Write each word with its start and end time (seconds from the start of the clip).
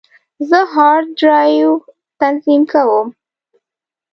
زه 0.49 0.59
هارد 0.73 1.07
ډرایو 1.19 1.71
تنظیم 2.19 2.61
کوم. 2.71 3.07